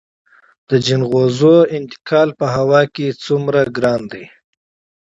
[0.69, 2.81] د جلغوزیو انتقال په هوا
[3.25, 4.25] څومره ګران دی؟